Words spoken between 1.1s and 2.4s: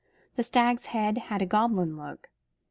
had a goblin look.